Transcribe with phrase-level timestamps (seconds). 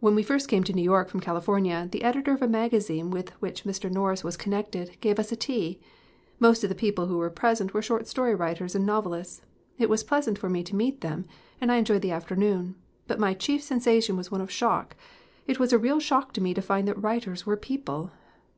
[0.00, 3.10] "When we first came to New York from Califor nia the editor of a magazine
[3.10, 3.90] with which Mr.
[3.90, 5.80] Norris was connected gave us a tea.
[6.38, 9.40] Most of the people wlio were present were short story writers and novelists.
[9.78, 11.24] It was pleasant for me to meet them,
[11.62, 12.74] and I enjoyed the afternoon.
[13.06, 14.94] But my chief sensation was one of shock
[15.46, 18.10] it was a real shock to me to find that writers were people!